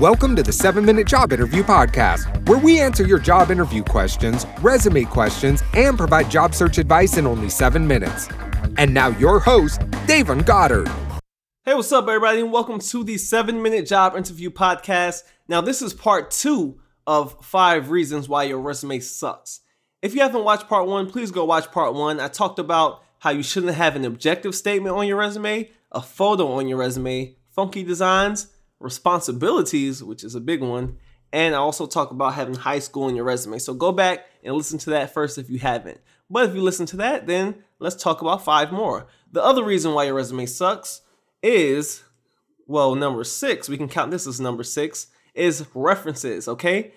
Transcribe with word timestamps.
Welcome 0.00 0.36
to 0.36 0.44
the 0.44 0.52
7 0.52 0.84
Minute 0.84 1.08
Job 1.08 1.32
Interview 1.32 1.64
Podcast, 1.64 2.48
where 2.48 2.60
we 2.60 2.78
answer 2.78 3.04
your 3.04 3.18
job 3.18 3.50
interview 3.50 3.82
questions, 3.82 4.46
resume 4.60 5.02
questions, 5.02 5.60
and 5.74 5.98
provide 5.98 6.30
job 6.30 6.54
search 6.54 6.78
advice 6.78 7.16
in 7.16 7.26
only 7.26 7.50
7 7.50 7.84
minutes. 7.84 8.28
And 8.76 8.94
now, 8.94 9.08
your 9.08 9.40
host, 9.40 9.80
Davon 10.06 10.42
Goddard. 10.42 10.86
Hey, 11.64 11.74
what's 11.74 11.90
up, 11.90 12.06
everybody, 12.06 12.38
and 12.38 12.52
welcome 12.52 12.78
to 12.78 13.02
the 13.02 13.18
7 13.18 13.60
Minute 13.60 13.88
Job 13.88 14.16
Interview 14.16 14.50
Podcast. 14.50 15.24
Now, 15.48 15.60
this 15.60 15.82
is 15.82 15.92
part 15.92 16.30
two 16.30 16.78
of 17.04 17.44
five 17.44 17.90
reasons 17.90 18.28
why 18.28 18.44
your 18.44 18.60
resume 18.60 19.00
sucks. 19.00 19.62
If 20.00 20.14
you 20.14 20.20
haven't 20.20 20.44
watched 20.44 20.68
part 20.68 20.86
one, 20.86 21.10
please 21.10 21.32
go 21.32 21.44
watch 21.44 21.72
part 21.72 21.94
one. 21.94 22.20
I 22.20 22.28
talked 22.28 22.60
about 22.60 23.02
how 23.18 23.30
you 23.30 23.42
shouldn't 23.42 23.74
have 23.74 23.96
an 23.96 24.04
objective 24.04 24.54
statement 24.54 24.94
on 24.94 25.08
your 25.08 25.16
resume, 25.16 25.72
a 25.90 26.00
photo 26.00 26.52
on 26.52 26.68
your 26.68 26.78
resume, 26.78 27.34
funky 27.50 27.82
designs, 27.82 28.46
responsibilities, 28.80 30.02
which 30.02 30.24
is 30.24 30.34
a 30.34 30.40
big 30.40 30.62
one, 30.62 30.98
and 31.32 31.54
I 31.54 31.58
also 31.58 31.86
talk 31.86 32.10
about 32.10 32.34
having 32.34 32.54
high 32.54 32.78
school 32.78 33.08
in 33.08 33.16
your 33.16 33.24
resume. 33.24 33.58
So 33.58 33.74
go 33.74 33.92
back 33.92 34.26
and 34.42 34.54
listen 34.54 34.78
to 34.80 34.90
that 34.90 35.12
first 35.12 35.38
if 35.38 35.50
you 35.50 35.58
haven't. 35.58 36.00
But 36.30 36.48
if 36.48 36.54
you 36.54 36.62
listen 36.62 36.86
to 36.86 36.96
that, 36.98 37.26
then 37.26 37.56
let's 37.78 38.02
talk 38.02 38.20
about 38.22 38.44
five 38.44 38.72
more. 38.72 39.08
The 39.32 39.42
other 39.42 39.64
reason 39.64 39.92
why 39.94 40.04
your 40.04 40.14
resume 40.14 40.46
sucks 40.46 41.02
is, 41.42 42.02
well, 42.66 42.94
number 42.94 43.24
six, 43.24 43.68
we 43.68 43.76
can 43.76 43.88
count 43.88 44.10
this 44.10 44.26
as 44.26 44.40
number 44.40 44.62
six, 44.62 45.08
is 45.34 45.66
references, 45.74 46.48
okay? 46.48 46.92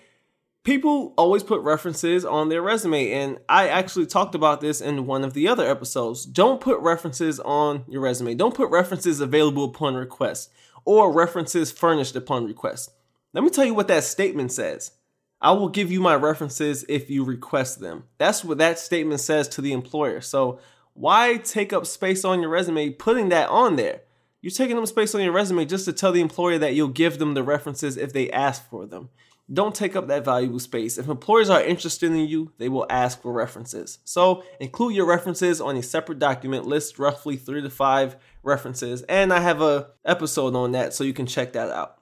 People 0.64 1.12
always 1.18 1.42
put 1.42 1.60
references 1.62 2.24
on 2.24 2.48
their 2.48 2.62
resume, 2.62 3.10
and 3.10 3.38
I 3.48 3.68
actually 3.68 4.06
talked 4.06 4.34
about 4.34 4.60
this 4.60 4.80
in 4.80 5.06
one 5.06 5.24
of 5.24 5.34
the 5.34 5.48
other 5.48 5.68
episodes. 5.68 6.24
Don't 6.24 6.60
put 6.60 6.78
references 6.78 7.40
on 7.40 7.84
your 7.88 8.00
resume. 8.00 8.34
Don't 8.34 8.54
put 8.54 8.70
references 8.70 9.20
available 9.20 9.64
upon 9.64 9.94
request 9.94 10.52
or 10.84 11.12
references 11.12 11.72
furnished 11.72 12.16
upon 12.16 12.46
request. 12.46 12.92
Let 13.32 13.44
me 13.44 13.50
tell 13.50 13.64
you 13.64 13.74
what 13.74 13.88
that 13.88 14.04
statement 14.04 14.52
says. 14.52 14.92
I 15.40 15.52
will 15.52 15.68
give 15.68 15.90
you 15.90 16.00
my 16.00 16.14
references 16.14 16.84
if 16.88 17.10
you 17.10 17.24
request 17.24 17.80
them. 17.80 18.04
That's 18.18 18.44
what 18.44 18.58
that 18.58 18.78
statement 18.78 19.20
says 19.20 19.48
to 19.48 19.60
the 19.60 19.72
employer. 19.72 20.20
So, 20.20 20.60
why 20.94 21.38
take 21.38 21.72
up 21.72 21.86
space 21.86 22.24
on 22.24 22.40
your 22.40 22.50
resume 22.50 22.90
putting 22.90 23.30
that 23.30 23.48
on 23.48 23.76
there? 23.76 24.02
You're 24.42 24.50
taking 24.50 24.78
up 24.78 24.86
space 24.86 25.14
on 25.14 25.22
your 25.22 25.32
resume 25.32 25.64
just 25.64 25.84
to 25.86 25.92
tell 25.92 26.12
the 26.12 26.20
employer 26.20 26.58
that 26.58 26.74
you'll 26.74 26.88
give 26.88 27.18
them 27.18 27.34
the 27.34 27.42
references 27.42 27.96
if 27.96 28.12
they 28.12 28.30
ask 28.30 28.68
for 28.68 28.86
them. 28.86 29.08
Don't 29.52 29.74
take 29.74 29.96
up 29.96 30.08
that 30.08 30.24
valuable 30.24 30.58
space. 30.58 30.98
If 30.98 31.08
employers 31.08 31.50
are 31.50 31.62
interested 31.62 32.10
in 32.10 32.28
you, 32.28 32.52
they 32.58 32.68
will 32.68 32.86
ask 32.88 33.20
for 33.20 33.32
references. 33.32 33.98
So, 34.04 34.44
include 34.60 34.94
your 34.94 35.06
references 35.06 35.60
on 35.60 35.76
a 35.76 35.82
separate 35.82 36.18
document, 36.18 36.66
list 36.66 36.98
roughly 36.98 37.36
3 37.36 37.62
to 37.62 37.70
5 37.70 38.16
references, 38.42 39.02
and 39.02 39.32
I 39.32 39.40
have 39.40 39.60
a 39.60 39.88
episode 40.04 40.54
on 40.54 40.72
that 40.72 40.94
so 40.94 41.04
you 41.04 41.12
can 41.12 41.26
check 41.26 41.52
that 41.52 41.70
out. 41.70 41.98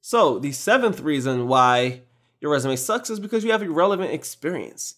So, 0.00 0.38
the 0.38 0.52
seventh 0.52 1.00
reason 1.00 1.48
why 1.48 2.02
your 2.40 2.52
resume 2.52 2.76
sucks 2.76 3.10
is 3.10 3.20
because 3.20 3.44
you 3.44 3.52
have 3.52 3.62
irrelevant 3.62 4.12
experience. 4.12 4.94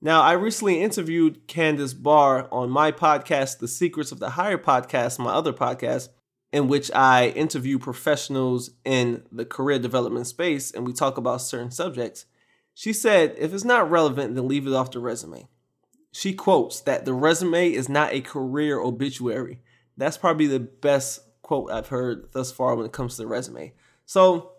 Now, 0.00 0.22
I 0.22 0.32
recently 0.32 0.80
interviewed 0.80 1.48
Candace 1.48 1.92
Barr 1.92 2.48
on 2.52 2.70
my 2.70 2.92
podcast, 2.92 3.58
The 3.58 3.66
Secrets 3.66 4.12
of 4.12 4.20
the 4.20 4.30
Hire 4.30 4.58
podcast, 4.58 5.18
my 5.18 5.32
other 5.32 5.52
podcast, 5.52 6.08
in 6.52 6.68
which 6.68 6.90
I 6.92 7.28
interview 7.28 7.78
professionals 7.78 8.70
in 8.84 9.22
the 9.30 9.44
career 9.44 9.78
development 9.78 10.26
space 10.26 10.70
and 10.70 10.86
we 10.86 10.92
talk 10.92 11.16
about 11.16 11.42
certain 11.42 11.70
subjects. 11.70 12.26
She 12.74 12.92
said, 12.92 13.34
if 13.38 13.52
it's 13.52 13.64
not 13.64 13.90
relevant, 13.90 14.34
then 14.34 14.48
leave 14.48 14.66
it 14.66 14.72
off 14.72 14.90
the 14.90 15.00
resume. 15.00 15.48
She 16.12 16.32
quotes 16.32 16.80
that 16.82 17.04
the 17.04 17.12
resume 17.12 17.72
is 17.72 17.88
not 17.88 18.12
a 18.12 18.20
career 18.20 18.80
obituary. 18.80 19.60
That's 19.96 20.16
probably 20.16 20.46
the 20.46 20.60
best 20.60 21.20
quote 21.42 21.70
I've 21.70 21.88
heard 21.88 22.32
thus 22.32 22.52
far 22.52 22.74
when 22.74 22.86
it 22.86 22.92
comes 22.92 23.16
to 23.16 23.22
the 23.22 23.26
resume. 23.26 23.74
So 24.06 24.52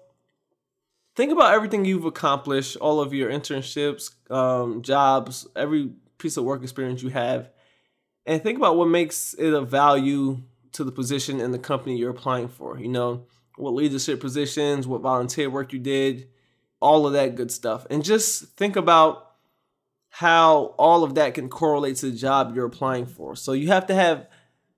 think 1.16 1.32
about 1.32 1.54
everything 1.54 1.86
you've 1.86 2.06
accomplished, 2.06 2.78
all 2.78 3.00
of 3.00 3.14
your 3.14 3.32
internships, 3.32 4.12
um, 4.32 4.82
jobs, 4.84 5.48
every 5.56 5.92
piece 6.18 6.38
of 6.38 6.44
work 6.44 6.62
experience 6.62 7.02
you 7.02 7.10
have, 7.10 7.50
and 8.26 8.44
think 8.44 8.58
about 8.58 8.78
what 8.78 8.90
makes 8.90 9.34
it 9.34 9.54
a 9.54 9.62
value 9.62 10.42
to 10.74 10.84
the 10.84 10.92
position 10.92 11.40
and 11.40 11.54
the 11.54 11.60
company 11.60 11.98
you're 11.98 12.12
applying 12.12 12.48
for. 12.48 12.80
You 12.80 12.90
know, 12.90 13.26
what 13.58 13.74
leadership 13.74 14.20
positions, 14.20 14.88
what 14.88 15.02
volunteer 15.02 15.50
work 15.50 15.74
you 15.74 15.80
did, 15.80 16.30
all 16.80 17.06
of 17.06 17.14
that 17.14 17.36
good 17.36 17.52
stuff. 17.52 17.86
And 17.90 18.04
just 18.04 18.56
think 18.56 18.76
about 18.76 19.26
how 20.10 20.74
all 20.78 21.04
of 21.04 21.16
that 21.16 21.34
can 21.34 21.50
correlate 21.50 21.98
to 21.98 22.10
the 22.10 22.18
job 22.18 22.56
you're 22.56 22.66
applying 22.66 23.06
for. 23.06 23.36
So 23.36 23.52
you 23.52 23.68
have 23.68 23.88
to 23.88 23.94
have 23.94 24.28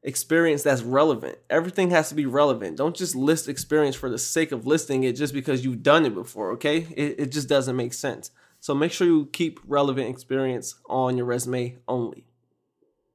experience 0.03 0.63
that's 0.63 0.81
relevant. 0.81 1.37
Everything 1.49 1.91
has 1.91 2.09
to 2.09 2.15
be 2.15 2.25
relevant. 2.25 2.77
Don't 2.77 2.95
just 2.95 3.15
list 3.15 3.47
experience 3.47 3.95
for 3.95 4.09
the 4.09 4.17
sake 4.17 4.51
of 4.51 4.65
listing 4.65 5.03
it 5.03 5.13
just 5.13 5.33
because 5.33 5.63
you've 5.63 5.83
done 5.83 6.05
it 6.05 6.13
before, 6.13 6.51
okay? 6.53 6.87
It, 6.95 7.19
it 7.19 7.31
just 7.31 7.47
doesn't 7.47 7.75
make 7.75 7.93
sense. 7.93 8.31
So 8.59 8.75
make 8.75 8.91
sure 8.91 9.07
you 9.07 9.27
keep 9.27 9.59
relevant 9.65 10.09
experience 10.09 10.75
on 10.89 11.17
your 11.17 11.25
resume 11.25 11.77
only. 11.87 12.25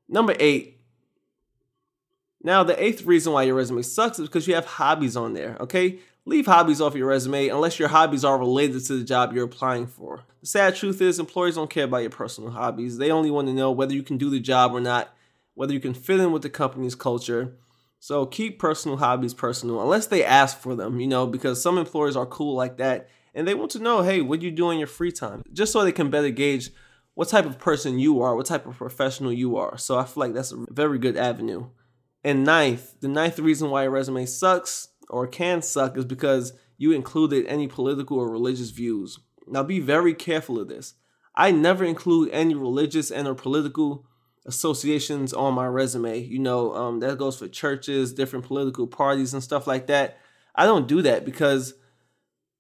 Number 0.09 0.35
eight. 0.39 0.76
Now, 2.47 2.63
the 2.63 2.81
eighth 2.81 3.05
reason 3.05 3.33
why 3.33 3.43
your 3.43 3.57
resume 3.57 3.83
sucks 3.83 4.21
is 4.21 4.29
because 4.29 4.47
you 4.47 4.55
have 4.55 4.67
hobbies 4.67 5.17
on 5.17 5.35
there, 5.35 5.57
okay? 5.59 5.99
Leave 6.27 6.47
hobbies 6.47 6.81
off 6.81 6.95
your 6.95 7.09
resume 7.09 7.49
unless 7.49 7.81
your 7.81 7.89
hobbies 7.89 8.25
are 8.25 8.39
related 8.39 8.85
to 8.85 8.97
the 8.97 9.03
job 9.03 9.35
you're 9.35 9.47
applying 9.47 9.89
for. 9.89 10.21
The 10.43 10.47
sad 10.47 10.77
truth 10.77 11.03
is, 11.03 11.19
employers 11.19 11.57
don't 11.57 11.69
care 11.69 11.87
about 11.87 12.03
your 12.03 12.11
personal 12.11 12.53
hobbies. 12.53 12.99
They 12.99 13.11
only 13.11 13.33
want 13.33 13.49
to 13.49 13.53
know 13.53 13.73
whether 13.73 13.95
you 13.95 14.05
can 14.05 14.17
do 14.17 14.31
the 14.31 14.39
job 14.39 14.73
or 14.73 14.81
not 14.81 15.13
whether 15.55 15.73
you 15.73 15.81
can 15.81 15.93
fit 15.93 16.21
in 16.21 16.31
with 16.31 16.43
the 16.43 16.49
company's 16.49 16.95
culture. 16.95 17.57
So 17.99 18.27
keep 18.27 18.61
personal 18.61 18.99
hobbies 18.99 19.35
personal, 19.35 19.83
unless 19.83 20.07
they 20.07 20.25
ask 20.25 20.57
for 20.57 20.77
them, 20.77 21.01
you 21.01 21.09
know, 21.09 21.27
because 21.27 21.61
some 21.61 21.79
employers 21.79 22.15
are 22.15 22.27
cool 22.27 22.55
like 22.55 22.77
that 22.77 23.09
and 23.35 23.49
they 23.49 23.55
want 23.55 23.73
to 23.73 23.81
know, 23.81 24.03
hey, 24.03 24.21
what 24.21 24.39
do 24.39 24.47
you 24.47 24.53
do 24.53 24.71
in 24.71 24.79
your 24.79 24.87
free 24.87 25.11
time? 25.11 25.43
Just 25.53 25.73
so 25.73 25.83
they 25.83 25.91
can 25.91 26.11
better 26.11 26.31
gauge 26.31 26.71
what 27.15 27.29
type 27.29 27.47
of 27.47 27.59
person 27.59 27.99
you 27.99 28.23
are, 28.23 28.37
what 28.37 28.47
type 28.47 28.67
of 28.67 28.77
professional 28.77 29.33
you 29.33 29.57
are. 29.57 29.77
So 29.79 29.99
I 29.99 30.05
feel 30.05 30.21
like 30.21 30.33
that's 30.35 30.53
a 30.53 30.65
very 30.71 31.01
good 31.01 31.17
avenue. 31.17 31.71
And 32.27 32.43
ninth, 32.43 32.97
the 33.01 33.07
ninth 33.07 33.39
reason 33.39 33.71
why 33.71 33.85
a 33.85 33.89
resume 33.89 34.27
sucks 34.27 34.89
or 35.09 35.29
can 35.29 35.63
suck 35.63 35.97
is 35.97 36.05
because 36.05 36.55
you 36.77 36.91
included 36.91 37.47
any 37.47 37.69
political 37.69 38.19
or 38.19 38.29
religious 38.29 38.71
views. 38.71 39.21
Now 39.47 39.63
be 39.63 39.79
very 39.79 40.13
careful 40.13 40.59
of 40.59 40.67
this. 40.67 40.95
I 41.37 41.53
never 41.53 41.85
include 41.85 42.31
any 42.33 42.57
religious 42.57 43.13
and 43.13 43.29
or 43.29 43.37
political 43.37 44.07
associations 44.45 45.33
on 45.33 45.55
my 45.55 45.67
resume. 45.67 46.19
You 46.19 46.41
know, 46.41 46.75
um, 46.75 46.99
that 46.99 47.17
goes 47.17 47.39
for 47.39 47.47
churches, 47.47 48.13
different 48.13 48.45
political 48.45 48.89
parties, 48.89 49.33
and 49.33 49.41
stuff 49.41 49.69
like 49.69 49.87
that. 49.87 50.19
I 50.53 50.65
don't 50.65 50.89
do 50.89 51.03
that 51.03 51.25
because 51.25 51.75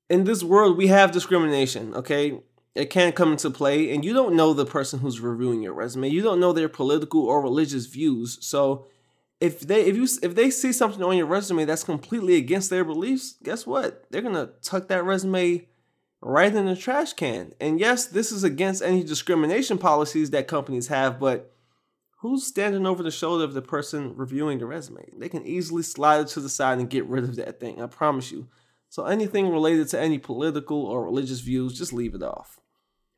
in 0.09 0.22
this 0.22 0.44
world 0.44 0.77
we 0.77 0.87
have 0.87 1.10
discrimination. 1.10 1.93
Okay, 1.93 2.38
it 2.77 2.88
can 2.91 3.10
come 3.10 3.33
into 3.33 3.50
play, 3.50 3.93
and 3.93 4.04
you 4.04 4.12
don't 4.12 4.37
know 4.37 4.53
the 4.53 4.65
person 4.65 5.00
who's 5.00 5.19
reviewing 5.19 5.60
your 5.60 5.75
resume. 5.75 6.09
You 6.09 6.22
don't 6.22 6.38
know 6.38 6.53
their 6.53 6.69
political 6.69 7.22
or 7.22 7.43
religious 7.43 7.87
views. 7.87 8.38
So 8.47 8.87
if 9.41 9.61
they 9.61 9.83
if 9.83 9.97
you 9.97 10.07
if 10.23 10.35
they 10.35 10.51
see 10.51 10.73
something 10.73 11.03
on 11.03 11.17
your 11.17 11.27
resume 11.27 11.65
that's 11.65 11.85
completely 11.85 12.37
against 12.37 12.71
their 12.71 12.85
beliefs, 12.85 13.37
guess 13.43 13.67
what? 13.67 14.05
They're 14.11 14.23
gonna 14.23 14.51
tuck 14.63 14.89
that 14.89 15.05
resume 15.05 15.67
right 16.23 16.55
in 16.55 16.67
the 16.67 16.77
trash 16.77 17.13
can. 17.13 17.53
And 17.61 17.79
yes, 17.79 18.07
this 18.07 18.33
is 18.33 18.45
against 18.45 18.83
any 18.83 19.05
discrimination 19.05 19.79
policies 19.79 20.31
that 20.31 20.49
companies 20.49 20.89
have, 20.89 21.21
but 21.21 21.55
who's 22.19 22.47
standing 22.47 22.87
over 22.87 23.03
the 23.03 23.11
shoulder 23.11 23.45
of 23.45 23.55
the 23.55 23.63
person 23.63 24.17
reviewing 24.17 24.59
the 24.59 24.67
resume? 24.67 25.09
They 25.17 25.29
can 25.29 25.47
easily 25.47 25.83
slide 25.83 26.23
it 26.23 26.29
to 26.29 26.41
the 26.41 26.49
side 26.49 26.79
and 26.79 26.91
get 26.91 27.07
rid 27.07 27.25
of 27.25 27.37
that 27.37 27.61
thing, 27.61 27.81
I 27.81 27.87
promise 27.87 28.33
you. 28.33 28.49
So 28.89 29.05
anything 29.05 29.51
related 29.51 29.89
to 29.89 30.01
any 30.01 30.19
political 30.19 30.87
or 30.87 31.05
religious 31.05 31.41
views, 31.41 31.77
just 31.77 31.93
leave 31.93 32.15
it 32.15 32.23
off. 32.23 32.59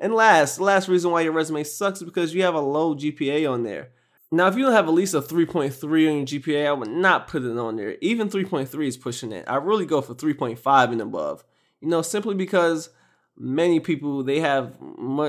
And 0.01 0.15
last, 0.15 0.57
the 0.57 0.65
last 0.65 0.89
reason 0.89 1.11
why 1.11 1.23
your 1.23 1.33
resume 1.33 1.65
sucks 1.65 2.01
is 2.01 2.05
because 2.05 2.35
you 2.35 2.43
have 2.43 2.55
a 2.55 2.61
low 2.61 2.95
GPA 2.95 3.51
on 3.51 3.63
there. 3.63 3.91
Now, 4.31 4.47
if 4.47 4.57
you 4.57 4.65
don't 4.65 4.75
have 4.75 4.89
at 4.89 4.95
least 4.95 5.15
a 5.15 5.23
3.3 5.23 5.83
on 5.85 6.17
your 6.19 6.27
GPA, 6.27 6.67
I 6.67 6.73
would 6.73 6.91
not 6.91 7.29
put 7.29 7.45
it 7.45 7.57
on 7.57 7.77
there. 7.77 7.97
Even 8.03 8.29
3.3 8.29 8.87
is 8.87 8.97
pushing 8.97 9.33
it. 9.33 9.45
I 9.49 9.57
really 9.57 9.87
go 9.87 10.03
for 10.03 10.15
3.5 10.15 10.93
and 10.93 11.01
above. 11.01 11.45
You 11.81 11.89
know, 11.89 12.03
simply 12.03 12.35
because 12.35 12.91
many 13.39 13.81
people 13.81 14.25
they 14.25 14.41
have 14.41 14.77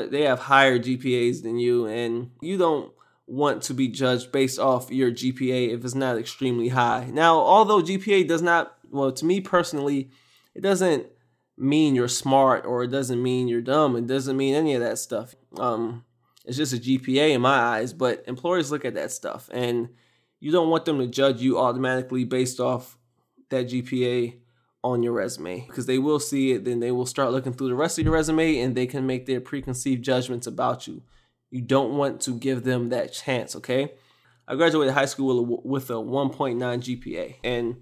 they 0.09 0.23
have 0.23 0.39
higher 0.39 0.79
GPAs 0.79 1.43
than 1.43 1.59
you, 1.59 1.85
and 1.85 2.31
you 2.41 2.57
don't 2.57 2.91
want 3.29 3.61
to 3.61 3.73
be 3.73 3.87
judged 3.87 4.31
based 4.31 4.59
off 4.59 4.91
your 4.91 5.11
GPA 5.11 5.69
if 5.73 5.85
it's 5.85 5.95
not 5.95 6.17
extremely 6.17 6.69
high. 6.69 7.09
Now, 7.13 7.37
although 7.37 7.81
GPA 7.81 8.27
does 8.27 8.41
not, 8.41 8.75
well, 8.89 9.11
to 9.11 9.25
me 9.25 9.39
personally, 9.39 10.09
it 10.55 10.61
doesn't 10.61 11.05
mean 11.55 11.93
you're 11.93 12.07
smart 12.07 12.65
or 12.65 12.83
it 12.83 12.87
doesn't 12.87 13.21
mean 13.21 13.47
you're 13.47 13.61
dumb. 13.61 13.95
It 13.95 14.07
doesn't 14.07 14.35
mean 14.35 14.55
any 14.55 14.73
of 14.73 14.81
that 14.81 14.97
stuff. 14.97 15.35
Um, 15.57 16.05
it's 16.49 16.57
just 16.57 16.73
a 16.73 16.77
GPA 16.77 17.29
in 17.29 17.41
my 17.41 17.57
eyes, 17.57 17.93
but 17.93 18.23
employers 18.27 18.71
look 18.71 18.83
at 18.83 18.95
that 18.95 19.11
stuff 19.11 19.49
and 19.53 19.89
you 20.39 20.51
don't 20.51 20.69
want 20.69 20.85
them 20.85 20.97
to 20.97 21.05
judge 21.05 21.41
you 21.41 21.59
automatically 21.59 22.23
based 22.23 22.59
off 22.59 22.97
that 23.49 23.67
GPA 23.67 24.39
on 24.83 25.03
your 25.03 25.13
resume 25.13 25.65
because 25.67 25.85
they 25.85 25.99
will 25.99 26.19
see 26.19 26.53
it, 26.53 26.65
then 26.65 26.79
they 26.79 26.91
will 26.91 27.05
start 27.05 27.31
looking 27.31 27.53
through 27.53 27.67
the 27.67 27.75
rest 27.75 27.99
of 27.99 28.05
your 28.05 28.13
resume 28.13 28.57
and 28.59 28.75
they 28.75 28.87
can 28.87 29.05
make 29.05 29.27
their 29.27 29.39
preconceived 29.39 30.03
judgments 30.03 30.47
about 30.47 30.87
you. 30.87 31.03
You 31.51 31.61
don't 31.61 31.95
want 31.95 32.19
to 32.21 32.31
give 32.31 32.63
them 32.63 32.89
that 32.89 33.13
chance, 33.13 33.55
okay? 33.55 33.93
I 34.47 34.55
graduated 34.55 34.95
high 34.95 35.05
school 35.05 35.61
with 35.63 35.91
a 35.91 35.93
1.9 35.93 36.57
GPA, 36.57 37.35
and 37.43 37.81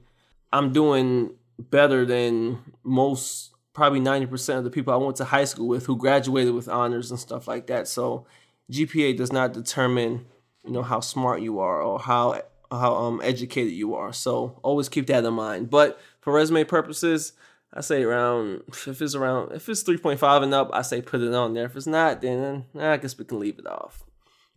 I'm 0.52 0.74
doing 0.74 1.32
better 1.58 2.06
than 2.06 2.60
most, 2.84 3.52
probably 3.72 4.02
90% 4.02 4.58
of 4.58 4.64
the 4.66 4.70
people 4.70 4.94
I 4.94 4.98
went 4.98 5.16
to 5.18 5.26
high 5.26 5.46
school 5.46 5.70
with 5.70 5.86
who 5.86 5.96
graduated 5.96 6.54
with 6.54 6.68
honors 6.68 7.10
and 7.10 7.20
stuff 7.20 7.48
like 7.48 7.68
that. 7.68 7.88
So 7.88 8.26
GPA 8.72 9.16
does 9.16 9.32
not 9.32 9.54
determine, 9.54 10.26
you 10.66 10.72
know, 10.72 10.84
how 10.84 11.00
smart 11.00 11.42
you 11.42 11.60
are 11.60 11.82
or 11.82 12.00
how 12.00 12.42
how 12.72 12.96
um 12.96 13.22
educated 13.24 13.74
you 13.74 13.96
are. 13.96 14.12
So 14.12 14.60
always 14.64 14.90
keep 14.90 15.08
that 15.08 15.24
in 15.24 15.34
mind. 15.34 15.70
But 15.70 16.00
for 16.20 16.34
resume 16.34 16.64
purposes, 16.66 17.34
I 17.74 17.82
say 17.82 18.04
around 18.04 18.64
if 18.70 19.02
it's 19.02 19.16
around 19.16 19.54
if 19.54 19.70
it's 19.70 19.84
3.5 19.84 20.44
and 20.44 20.54
up, 20.54 20.70
I 20.74 20.82
say 20.82 21.02
put 21.02 21.22
it 21.22 21.34
on 21.34 21.54
there. 21.54 21.66
If 21.66 21.76
it's 21.76 21.88
not, 21.88 22.22
then 22.22 22.66
eh, 22.78 22.94
I 22.94 22.98
guess 22.98 23.18
we 23.18 23.26
can 23.26 23.40
leave 23.40 23.60
it 23.60 23.68
off. 23.68 24.04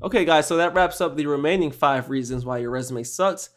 Okay, 0.02 0.24
guys, 0.24 0.46
so 0.46 0.56
that 0.56 0.74
wraps 0.74 1.00
up 1.00 1.16
the 1.16 1.26
remaining 1.26 1.70
five 1.70 2.08
reasons 2.08 2.44
why 2.44 2.58
your 2.58 2.70
resume 2.70 3.02
sucks. 3.02 3.50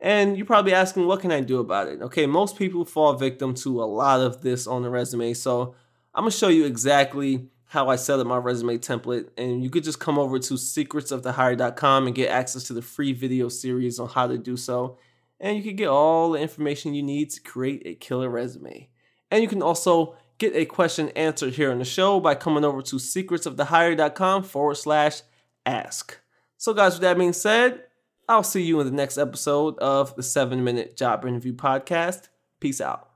And 0.00 0.36
you're 0.36 0.46
probably 0.46 0.72
asking, 0.72 1.08
what 1.08 1.20
can 1.20 1.32
I 1.32 1.40
do 1.40 1.58
about 1.58 1.88
it? 1.88 2.00
Okay, 2.00 2.24
most 2.24 2.56
people 2.56 2.84
fall 2.84 3.14
victim 3.14 3.52
to 3.54 3.82
a 3.82 3.84
lot 3.84 4.20
of 4.20 4.42
this 4.42 4.68
on 4.68 4.82
the 4.82 4.90
resume. 4.90 5.34
So 5.34 5.74
I'm 6.14 6.22
gonna 6.22 6.30
show 6.30 6.48
you 6.48 6.66
exactly 6.66 7.48
how 7.68 7.88
I 7.88 7.96
set 7.96 8.18
up 8.18 8.26
my 8.26 8.38
resume 8.38 8.78
template. 8.78 9.28
And 9.36 9.62
you 9.62 9.70
could 9.70 9.84
just 9.84 10.00
come 10.00 10.18
over 10.18 10.38
to 10.38 10.54
secretsofthehire.com 10.54 12.06
and 12.06 12.16
get 12.16 12.30
access 12.30 12.64
to 12.64 12.72
the 12.72 12.82
free 12.82 13.12
video 13.12 13.48
series 13.48 14.00
on 14.00 14.08
how 14.08 14.26
to 14.26 14.38
do 14.38 14.56
so. 14.56 14.98
And 15.38 15.56
you 15.56 15.62
can 15.62 15.76
get 15.76 15.88
all 15.88 16.32
the 16.32 16.40
information 16.40 16.94
you 16.94 17.02
need 17.02 17.30
to 17.30 17.40
create 17.40 17.82
a 17.84 17.94
killer 17.94 18.28
resume. 18.28 18.88
And 19.30 19.42
you 19.42 19.48
can 19.48 19.62
also 19.62 20.16
get 20.38 20.56
a 20.56 20.64
question 20.64 21.10
answered 21.10 21.54
here 21.54 21.70
on 21.70 21.78
the 21.78 21.84
show 21.84 22.18
by 22.20 22.34
coming 22.34 22.64
over 22.64 22.80
to 22.82 22.96
secretsofthehire.com 22.96 24.42
forward 24.44 24.76
slash 24.76 25.22
ask. 25.66 26.18
So, 26.56 26.72
guys, 26.72 26.94
with 26.94 27.02
that 27.02 27.18
being 27.18 27.32
said, 27.32 27.84
I'll 28.28 28.42
see 28.42 28.62
you 28.62 28.80
in 28.80 28.86
the 28.86 28.92
next 28.92 29.18
episode 29.18 29.78
of 29.78 30.16
the 30.16 30.22
7 30.22 30.64
Minute 30.64 30.96
Job 30.96 31.24
Interview 31.24 31.54
Podcast. 31.54 32.28
Peace 32.60 32.80
out. 32.80 33.07